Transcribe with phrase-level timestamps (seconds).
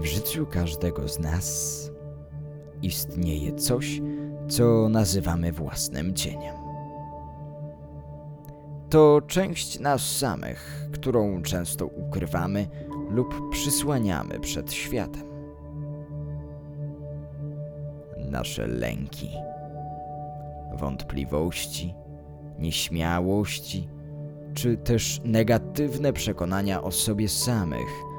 [0.00, 1.90] W życiu każdego z nas
[2.82, 4.00] istnieje coś,
[4.48, 6.54] co nazywamy własnym cieniem.
[8.90, 12.68] To część nas samych, którą często ukrywamy
[13.10, 15.30] lub przysłaniamy przed światem.
[18.30, 19.30] Nasze lęki,
[20.74, 21.94] wątpliwości,
[22.58, 23.88] nieśmiałości,
[24.54, 28.09] czy też negatywne przekonania o sobie samych,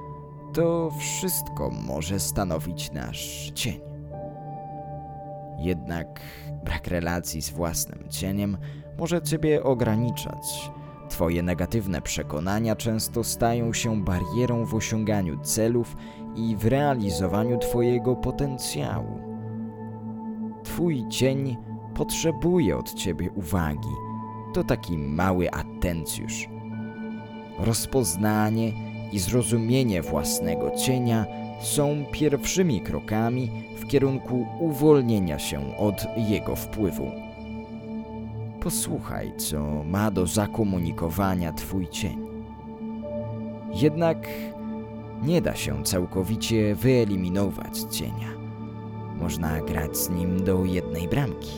[0.53, 3.79] to wszystko może stanowić nasz cień.
[5.57, 6.21] Jednak
[6.63, 8.57] brak relacji z własnym cieniem
[8.97, 10.71] może Ciebie ograniczać.
[11.09, 15.95] Twoje negatywne przekonania często stają się barierą w osiąganiu celów
[16.35, 19.19] i w realizowaniu Twojego potencjału.
[20.63, 21.57] Twój cień
[21.95, 23.89] potrzebuje od Ciebie uwagi.
[24.53, 26.49] To taki mały atencjusz.
[27.59, 31.25] Rozpoznanie i zrozumienie własnego cienia
[31.61, 37.11] są pierwszymi krokami w kierunku uwolnienia się od jego wpływu.
[38.61, 42.17] Posłuchaj, co ma do zakomunikowania Twój cień.
[43.73, 44.27] Jednak
[45.23, 48.31] nie da się całkowicie wyeliminować cienia.
[49.19, 51.51] Można grać z nim do jednej bramki.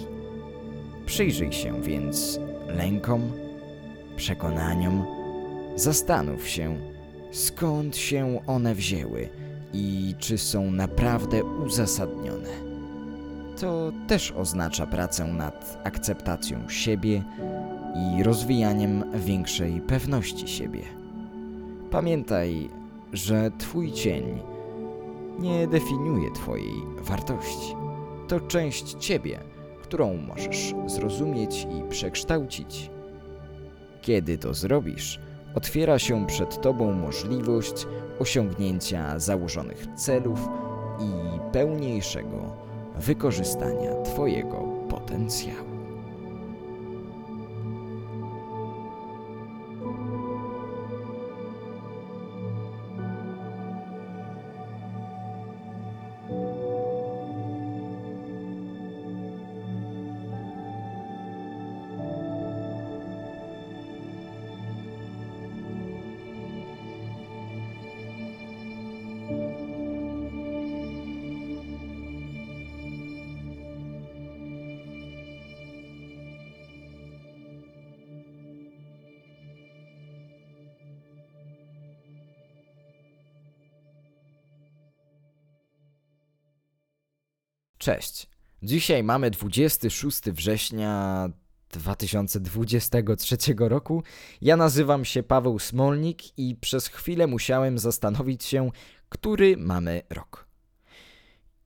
[1.05, 3.21] Przyjrzyj się więc lękom,
[4.15, 5.05] przekonaniom,
[5.75, 6.92] zastanów się,
[7.33, 9.29] skąd się one wzięły
[9.73, 12.49] i czy są naprawdę uzasadnione.
[13.59, 17.23] To też oznacza pracę nad akceptacją siebie
[17.95, 20.81] i rozwijaniem większej pewności siebie.
[21.91, 22.69] Pamiętaj,
[23.13, 24.23] że Twój cień
[25.39, 27.75] nie definiuje Twojej wartości.
[28.27, 29.39] To część Ciebie,
[29.83, 32.89] którą możesz zrozumieć i przekształcić.
[34.01, 35.19] Kiedy to zrobisz,
[35.55, 37.87] otwiera się przed Tobą możliwość
[38.19, 40.39] osiągnięcia założonych celów
[40.99, 42.55] i pełniejszego
[42.95, 44.57] wykorzystania Twojego
[44.89, 45.72] potencjału.
[87.83, 88.27] Cześć.
[88.61, 91.29] Dzisiaj mamy 26 września
[91.71, 94.03] 2023 roku.
[94.41, 98.71] Ja nazywam się Paweł Smolnik i przez chwilę musiałem zastanowić się,
[99.09, 100.47] który mamy rok.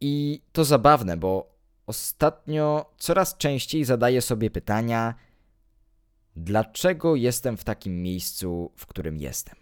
[0.02, 1.56] I to zabawne, bo
[1.88, 5.16] ostatnio coraz częściej zadaję sobie pytania,
[6.36, 9.56] dlaczego jestem w takim miejscu, w którym jestem?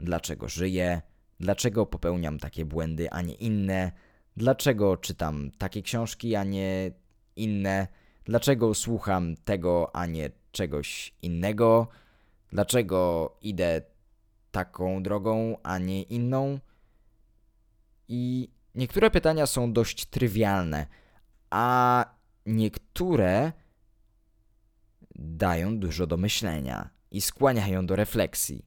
[0.00, 1.02] Dlaczego żyję?
[1.40, 3.92] Dlaczego popełniam takie błędy, a nie inne?
[4.36, 6.90] Dlaczego czytam takie książki, a nie
[7.36, 7.88] inne?
[8.24, 11.88] Dlaczego słucham tego, a nie czegoś innego?
[12.50, 13.82] Dlaczego idę
[14.50, 16.58] taką drogą, a nie inną?
[18.08, 20.86] I niektóre pytania są dość trywialne,
[21.50, 22.04] a
[22.46, 23.52] niektóre
[25.16, 28.64] dają dużo do myślenia i skłaniają do refleksji.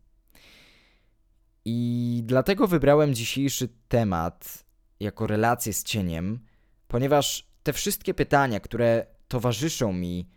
[1.66, 4.67] I dlatego wybrałem dzisiejszy temat
[5.00, 6.40] jako relację z cieniem,
[6.88, 10.30] ponieważ te wszystkie pytania, które towarzyszą mi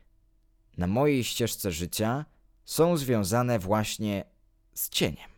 [0.78, 2.24] na mojej ścieżce życia,
[2.64, 4.24] są związane właśnie
[4.74, 5.30] z cieniem.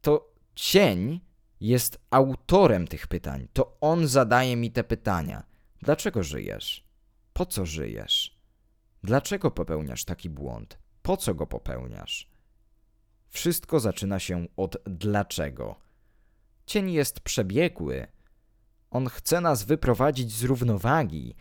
[0.00, 1.20] To cień
[1.60, 3.48] jest autorem tych pytań.
[3.52, 5.46] To on zadaje mi te pytania.
[5.82, 6.84] Dlaczego żyjesz?
[7.32, 8.38] Po co żyjesz?
[9.02, 10.78] Dlaczego popełniasz taki błąd?
[11.02, 12.30] Po co go popełniasz?
[13.28, 15.85] Wszystko zaczyna się od dlaczego.
[16.66, 18.06] Cień jest przebiegły.
[18.90, 21.34] On chce nas wyprowadzić z równowagi,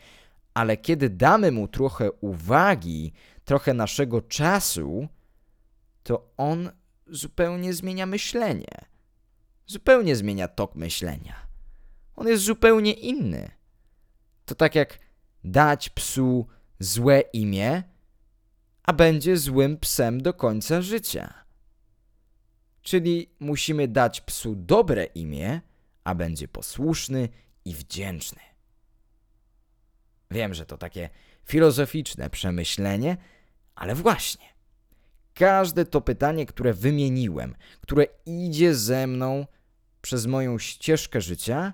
[0.53, 3.13] ale kiedy damy mu trochę uwagi,
[3.45, 5.07] trochę naszego czasu,
[6.03, 6.71] to on
[7.07, 8.85] zupełnie zmienia myślenie.
[9.67, 11.35] Zupełnie zmienia tok myślenia.
[12.15, 13.51] On jest zupełnie inny.
[14.45, 14.99] To tak jak
[15.43, 16.47] dać psu
[16.79, 17.83] złe imię,
[18.83, 21.44] a będzie złym psem do końca życia.
[22.85, 25.61] Czyli musimy dać psu dobre imię,
[26.03, 27.29] a będzie posłuszny
[27.65, 28.39] i wdzięczny.
[30.31, 31.09] Wiem, że to takie
[31.45, 33.17] filozoficzne przemyślenie,
[33.75, 34.45] ale właśnie.
[35.33, 39.45] Każde to pytanie, które wymieniłem, które idzie ze mną,
[40.01, 41.73] przez moją ścieżkę życia,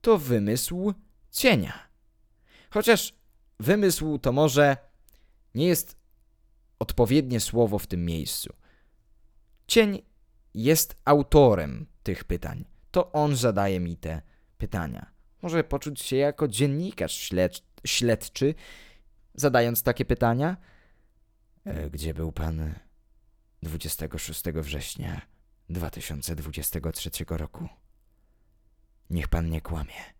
[0.00, 0.94] to wymysł
[1.30, 1.88] cienia.
[2.70, 3.14] Chociaż
[3.60, 4.76] wymysł to może
[5.54, 5.96] nie jest
[6.78, 8.52] odpowiednie słowo w tym miejscu.
[9.66, 10.02] Cień
[10.56, 12.64] jest autorem tych pytań.
[12.90, 14.22] To on zadaje mi te
[14.58, 15.06] pytania.
[15.42, 18.54] Może poczuć się jako dziennikarz śledcz, śledczy,
[19.34, 20.56] zadając takie pytania.
[21.64, 22.74] E, Gdzie był pan
[23.62, 25.20] 26 września
[25.68, 27.68] 2023 roku?
[29.10, 30.14] Niech pan nie kłamie,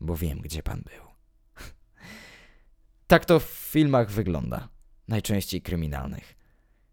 [0.00, 1.04] bo wiem, gdzie pan był.
[3.06, 4.68] tak to w filmach wygląda,
[5.08, 6.34] najczęściej kryminalnych.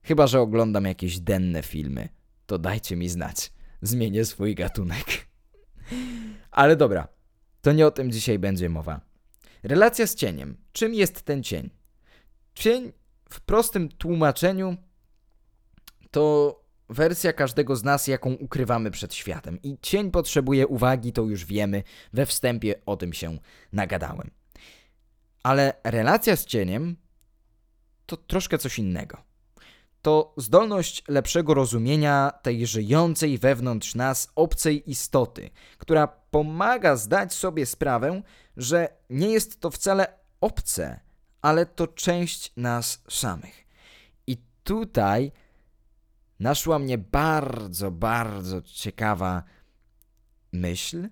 [0.03, 2.09] Chyba, że oglądam jakieś denne filmy,
[2.49, 3.51] to dajcie mi znać.
[3.81, 5.05] Zmienię swój gatunek.
[6.51, 7.07] Ale dobra,
[7.61, 9.01] to nie o tym dzisiaj będzie mowa.
[9.63, 10.57] Relacja z cieniem.
[10.71, 11.69] Czym jest ten cień?
[12.53, 12.91] Cień
[13.29, 14.77] w prostym tłumaczeniu
[16.11, 16.55] to
[16.89, 19.61] wersja każdego z nas, jaką ukrywamy przed światem.
[19.63, 23.37] I cień potrzebuje uwagi, to już wiemy, we wstępie o tym się
[23.73, 24.31] nagadałem.
[25.43, 26.97] Ale relacja z cieniem
[28.05, 29.28] to troszkę coś innego.
[30.09, 38.21] To zdolność lepszego rozumienia tej żyjącej wewnątrz nas obcej istoty, która pomaga zdać sobie sprawę,
[38.57, 40.99] że nie jest to wcale obce,
[41.41, 43.67] ale to część nas samych.
[44.27, 45.31] I tutaj
[46.39, 49.43] naszła mnie bardzo, bardzo ciekawa
[50.53, 51.09] myśl,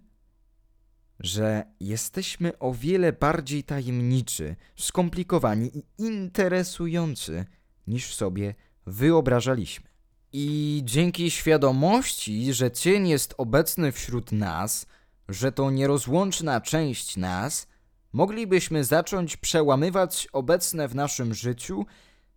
[1.20, 7.46] że jesteśmy o wiele bardziej tajemniczy, skomplikowani i interesujący
[7.88, 8.56] niż sobie
[8.88, 9.88] wyobrażaliśmy.
[10.34, 14.86] I dzięki świadomości, że cień jest obecny wśród nas,
[15.30, 17.68] że to nierozłączna część nas,
[18.14, 21.86] moglibyśmy zacząć przełamywać obecne w naszym życiu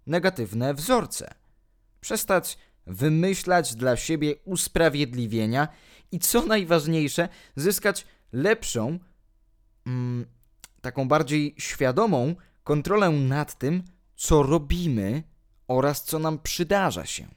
[0.06, 1.34] negatywne wzorce.
[2.00, 5.68] Przestać wymyślać dla siebie usprawiedliwienia
[6.12, 8.98] i co najważniejsze, zyskać lepszą,
[9.86, 10.26] mm,
[10.80, 13.82] taką bardziej świadomą kontrolę nad tym,
[14.16, 15.22] co robimy
[15.70, 17.28] oraz co nam przydarza się.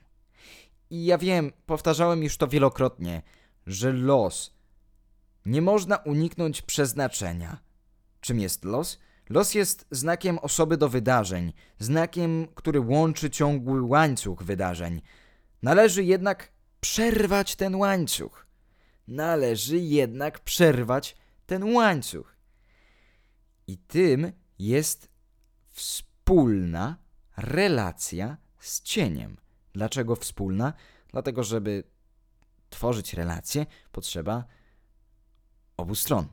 [0.90, 3.22] I ja wiem, powtarzałem już to wielokrotnie,
[3.66, 4.54] że los
[5.46, 7.58] nie można uniknąć przeznaczenia.
[8.20, 8.98] Czym jest los?
[9.30, 15.00] Los jest znakiem osoby do wydarzeń, znakiem, który łączy ciągły łańcuch wydarzeń.
[15.62, 18.46] Należy jednak przerwać ten łańcuch.
[19.08, 21.16] Należy jednak przerwać
[21.46, 22.36] ten łańcuch.
[23.66, 25.08] I tym jest
[25.72, 27.03] wspólna
[27.36, 29.36] relacja z cieniem.
[29.72, 30.72] Dlaczego wspólna?
[31.08, 31.84] Dlatego, żeby
[32.70, 34.44] tworzyć relację, potrzeba
[35.76, 36.26] obu stron.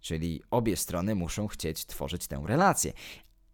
[0.00, 2.92] Czyli obie strony muszą chcieć tworzyć tę relację.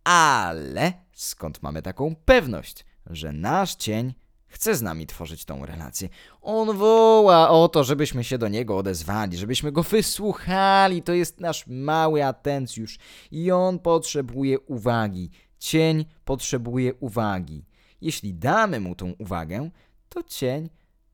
[0.04, 4.14] Ale skąd mamy taką pewność, że nasz cień
[4.46, 6.08] chce z nami tworzyć tą relację?
[6.40, 11.02] On woła o to, żebyśmy się do niego odezwali, żebyśmy go wysłuchali.
[11.02, 12.98] To jest nasz mały atencjusz
[13.30, 15.30] i on potrzebuje uwagi.
[15.58, 17.64] Cień potrzebuje uwagi.
[18.00, 19.70] Jeśli damy mu tą uwagę,
[20.08, 20.70] to cień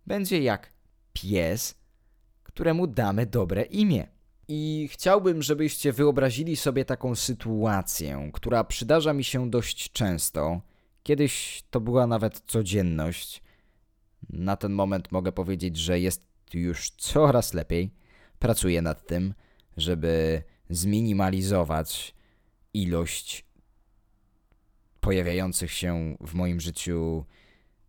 [0.07, 0.73] będzie jak
[1.13, 1.75] pies,
[2.43, 4.07] któremu damy dobre imię.
[4.49, 10.61] I chciałbym, żebyście wyobrazili sobie taką sytuację, która przydarza mi się dość często.
[11.03, 13.43] Kiedyś to była nawet codzienność.
[14.31, 17.91] Na ten moment mogę powiedzieć, że jest już coraz lepiej.
[18.39, 19.35] Pracuję nad tym,
[19.77, 22.15] żeby zminimalizować
[22.75, 23.45] ilość
[25.05, 27.25] pojawiających się w moim życiu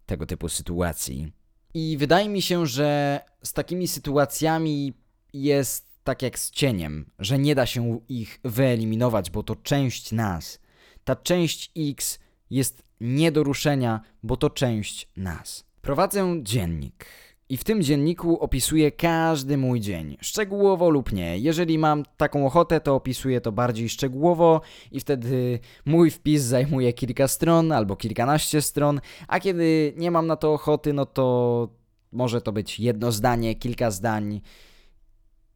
[0.05, 1.31] tego typu sytuacji.
[1.73, 4.93] I wydaje mi się, że z takimi sytuacjami
[5.33, 10.59] jest tak jak z cieniem, że nie da się ich wyeliminować, bo to część nas.
[11.03, 12.19] Ta część X
[12.49, 15.65] jest nie do ruszenia, bo to część nas.
[15.81, 17.05] Prowadzę dziennik.
[17.49, 21.37] I w tym dzienniku opisuję każdy mój dzień, szczegółowo lub nie.
[21.37, 24.61] Jeżeli mam taką ochotę, to opisuję to bardziej szczegółowo
[24.91, 30.35] i wtedy mój wpis zajmuje kilka stron albo kilkanaście stron, a kiedy nie mam na
[30.35, 31.67] to ochoty, no to
[32.11, 34.41] może to być jedno zdanie, kilka zdań,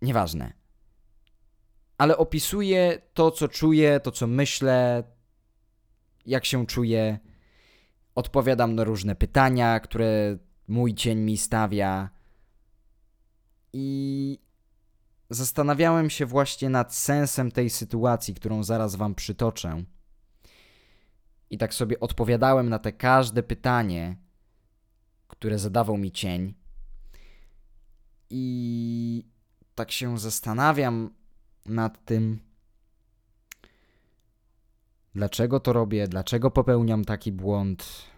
[0.02, 0.54] nieważne.
[1.98, 5.04] Ale opisuję to, co czuję, to, co myślę,
[6.26, 7.20] jak się czuję.
[8.16, 10.38] Odpowiadam na różne pytania, które
[10.70, 12.10] mój cień mi stawia.
[13.74, 14.40] I
[15.30, 19.84] zastanawiałem się właśnie nad sensem tej sytuacji, którą zaraz wam przytoczę.
[21.50, 24.18] I tak sobie odpowiadałem na te każde pytanie,
[25.28, 26.54] które zadawał mi cień.
[28.30, 29.26] I
[29.76, 31.10] tak się zastanawiam
[31.66, 32.40] nad tym,
[35.16, 38.10] dlaczego to robię, dlaczego popełniam taki błąd,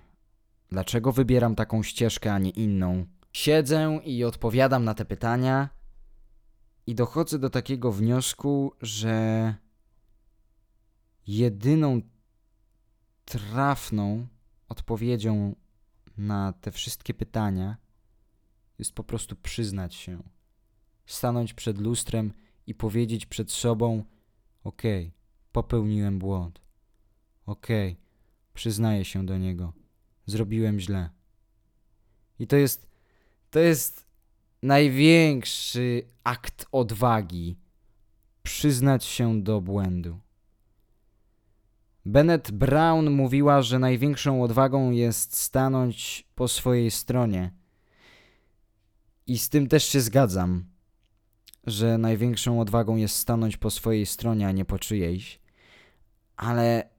[0.71, 3.05] dlaczego wybieram taką ścieżkę, a nie inną.
[3.33, 5.69] Siedzę i odpowiadam na te pytania,
[6.87, 9.55] I dochodzę do takiego wniosku, że
[11.27, 12.01] jedyną
[13.25, 14.27] trafną
[14.67, 15.55] odpowiedzią
[16.17, 17.77] na te wszystkie pytania
[18.79, 20.23] jest po prostu przyznać się,
[21.05, 22.33] stanąć przed lustrem
[22.67, 24.03] i powiedzieć przed sobą:
[24.63, 25.13] Okej,
[25.51, 26.61] popełniłem błąd.
[27.45, 27.97] Okej,
[28.53, 29.80] przyznaję się do niego.
[30.31, 31.09] Zrobiłem źle.
[32.39, 32.87] I to jest.
[33.51, 34.05] To jest
[34.61, 37.57] największy akt odwagi
[38.43, 40.19] przyznać się do błędu.
[42.05, 47.51] Bennett Brown mówiła, że największą odwagą jest stanąć po swojej stronie.
[49.27, 50.65] I z tym też się zgadzam,
[51.67, 55.39] że największą odwagą jest stanąć po swojej stronie, a nie po czyjejś.
[56.35, 56.89] Ale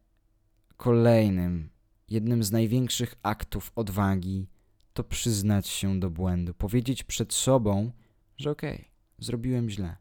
[0.76, 1.68] kolejnym,
[2.12, 4.48] jednym z największych aktów odwagi
[4.92, 7.90] to przyznać się do błędu, powiedzieć przed sobą,
[8.36, 8.84] że okej, okay,
[9.18, 9.96] zrobiłem źle.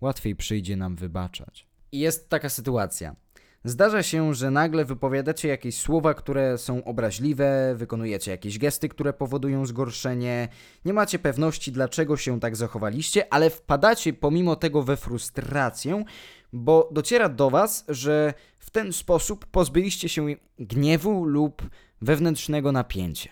[0.00, 1.66] Łatwiej przyjdzie nam wybaczać.
[1.92, 3.16] I jest taka sytuacja.
[3.64, 9.66] Zdarza się, że nagle wypowiadacie jakieś słowa, które są obraźliwe, wykonujecie jakieś gesty, które powodują
[9.66, 10.48] zgorszenie,
[10.84, 16.04] nie macie pewności, dlaczego się tak zachowaliście, ale wpadacie pomimo tego we frustrację,
[16.52, 18.34] bo dociera do Was, że
[18.76, 20.26] ten sposób pozbyliście się
[20.58, 23.30] gniewu lub wewnętrznego napięcia.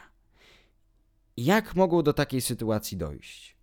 [1.36, 3.56] Jak mogło do takiej sytuacji dojść?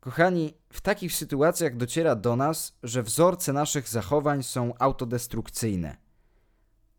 [0.00, 5.96] Kochani, w takich sytuacjach dociera do nas, że wzorce naszych zachowań są autodestrukcyjne,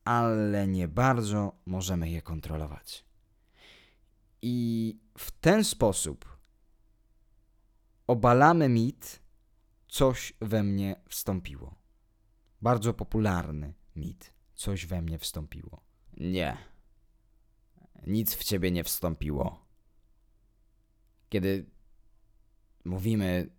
[0.05, 3.05] ale nie bardzo możemy je kontrolować.
[4.41, 6.37] I w ten sposób
[8.07, 9.19] obalamy mit,
[9.87, 11.80] coś we mnie wstąpiło.
[12.61, 15.81] Bardzo popularny mit, coś we mnie wstąpiło.
[16.17, 16.57] Nie.
[18.07, 19.65] Nic w ciebie nie wstąpiło.
[21.29, 21.65] Kiedy
[22.85, 23.49] mówimy,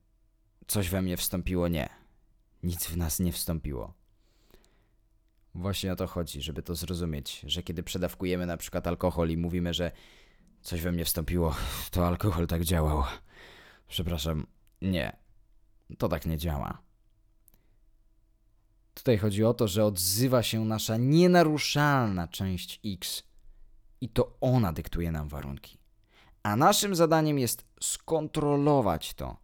[0.67, 1.89] coś we mnie wstąpiło, nie.
[2.63, 3.95] Nic w nas nie wstąpiło.
[5.55, 9.75] Właśnie o to chodzi, żeby to zrozumieć, że kiedy przedawkujemy na przykład alkohol i mówimy,
[9.75, 9.93] że
[10.61, 11.55] coś we mnie wstąpiło,
[11.91, 13.05] to alkohol tak działał.
[13.89, 14.47] Przepraszam,
[14.83, 15.17] nie.
[15.99, 16.83] To tak nie działa.
[18.95, 23.23] Tutaj chodzi o to, że odzywa się nasza nienaruszalna część X
[24.01, 25.79] i to ona dyktuje nam warunki.
[26.43, 29.37] A naszym zadaniem jest skontrolować to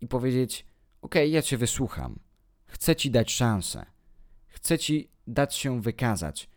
[0.00, 0.66] i powiedzieć:
[1.02, 2.18] OK, ja cię wysłucham.
[2.66, 3.86] Chcę ci dać szansę.
[4.48, 6.48] Chcę ci dać się wykazać,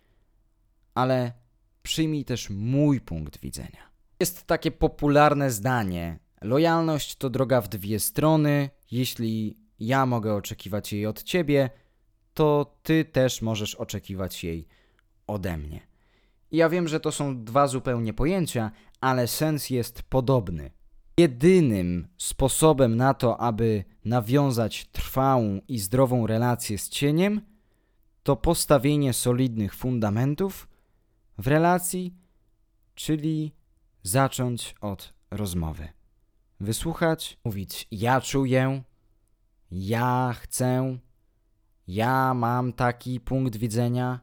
[0.93, 1.33] ale
[1.81, 3.89] przyjmij też mój punkt widzenia.
[4.19, 8.69] Jest takie popularne zdanie: lojalność to droga w dwie strony.
[8.91, 11.69] Jeśli ja mogę oczekiwać jej od ciebie,
[12.33, 14.67] to ty też możesz oczekiwać jej
[15.27, 15.79] ode mnie.
[16.51, 18.71] Ja wiem, że to są dwa zupełnie pojęcia,
[19.01, 20.71] ale sens jest podobny.
[21.17, 27.41] Jedynym sposobem na to, aby nawiązać trwałą i zdrową relację z cieniem,
[28.23, 30.67] to postawienie solidnych fundamentów
[31.37, 32.13] w relacji,
[32.95, 33.51] czyli
[34.03, 35.87] zacząć od rozmowy.
[36.59, 38.83] Wysłuchać, mówić: Ja czuję,
[39.71, 40.97] ja chcę,
[41.87, 44.19] ja mam taki punkt widzenia,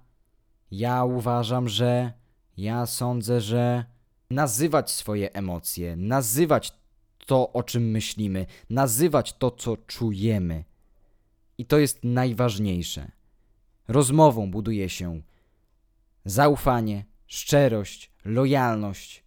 [0.71, 2.13] ja uważam, że,
[2.57, 3.85] ja sądzę, że
[4.31, 6.73] nazywać swoje emocje, nazywać
[7.27, 10.65] to, o czym myślimy, nazywać to, co czujemy.
[11.59, 13.11] I to jest najważniejsze.
[13.89, 15.23] Rozmową buduje się
[16.25, 19.25] zaufanie, szczerość, lojalność,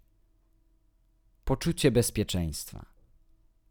[1.46, 2.86] poczucie bezpieczeństwa.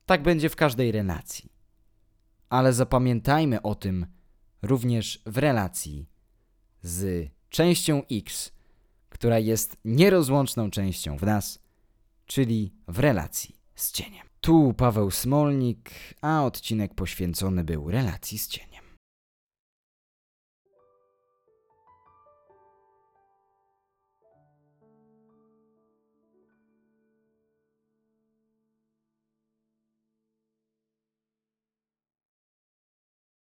[0.06, 1.52] Tak będzie w każdej relacji.
[2.48, 4.06] Ale zapamiętajmy o tym
[4.62, 6.08] również w relacji
[6.82, 8.52] z częścią X,
[9.08, 11.58] która jest nierozłączną częścią w nas,
[12.26, 14.26] czyli w relacji z cieniem.
[14.40, 15.90] Tu Paweł Smolnik,
[16.20, 18.71] a odcinek poświęcony był relacji z cieniem.